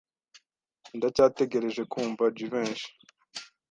[0.97, 2.87] Ndacyategereje kumva Jivency.